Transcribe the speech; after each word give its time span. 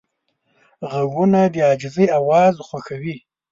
غوږونه 0.91 1.39
د 1.53 1.55
عاجزۍ 1.67 2.05
اواز 2.19 2.53
خوښوي 2.67 3.15